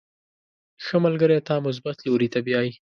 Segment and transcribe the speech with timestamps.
[0.83, 2.71] •ښه ملګری تا مثبت لوري ته بیایي.